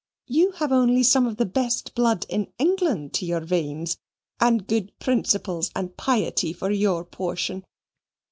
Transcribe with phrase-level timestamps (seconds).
[0.25, 3.97] You have only some of the best blood in England in your veins,
[4.39, 7.63] and good principles and piety for your portion.